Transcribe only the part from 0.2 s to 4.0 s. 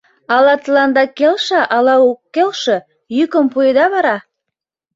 Ала тыланда келша, ала ок келше— йӱкым пуэда